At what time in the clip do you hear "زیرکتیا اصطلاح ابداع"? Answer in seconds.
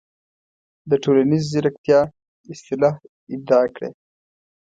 1.53-3.65